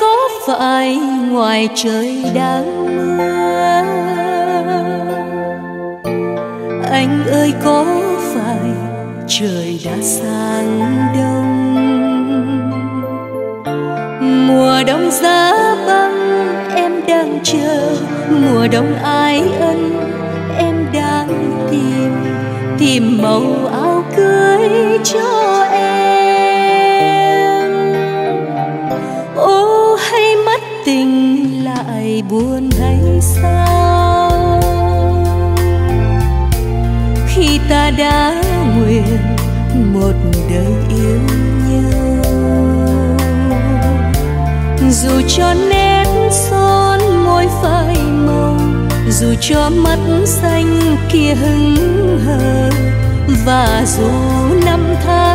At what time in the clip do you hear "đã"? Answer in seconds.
9.84-9.92, 37.98-38.42